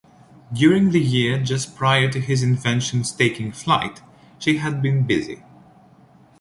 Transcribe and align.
During 0.51 0.89
the 0.89 0.99
year 0.99 1.37
just 1.37 1.75
prior 1.75 2.09
to 2.09 2.19
his 2.19 2.41
invention's 2.41 3.11
taking 3.11 3.51
flight, 3.51 4.01
she 4.39 4.57
had 4.57 4.81
been 4.81 5.05
busy. 5.05 5.43